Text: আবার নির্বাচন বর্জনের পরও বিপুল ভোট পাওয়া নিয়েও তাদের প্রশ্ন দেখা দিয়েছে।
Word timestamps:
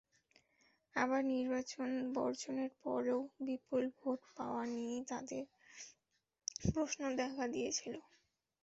আবার 0.95 1.21
নির্বাচন 1.31 1.87
বর্জনের 2.15 2.71
পরও 2.81 3.17
বিপুল 3.41 3.83
ভোট 3.97 4.19
পাওয়া 4.37 4.63
নিয়েও 4.73 5.07
তাদের 5.11 5.43
প্রশ্ন 6.67 7.01
দেখা 7.19 7.43
দিয়েছে। 7.53 7.89